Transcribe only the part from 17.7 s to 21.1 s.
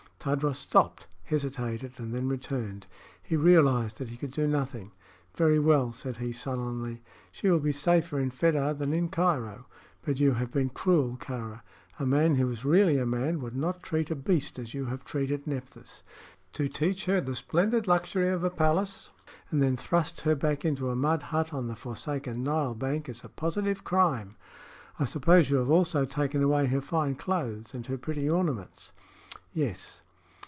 luxury of a palace and then thrust her back into a